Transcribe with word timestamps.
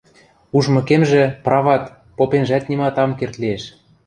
Ужмыкемжӹ, 0.55 1.23
прават, 1.45 1.83
попенжӓт 2.17 2.63
нимат 2.69 2.95
ам 3.03 3.11
керд 3.19 3.35
лиэш... 3.41 3.63